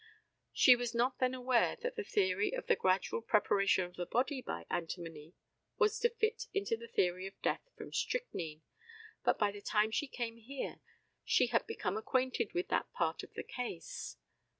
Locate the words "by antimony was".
4.41-5.99